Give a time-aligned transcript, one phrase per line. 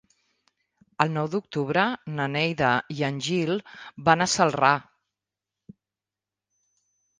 [1.03, 1.83] El nou d'octubre
[2.21, 3.53] na Neida i en Gil
[4.09, 4.75] van a Celrà.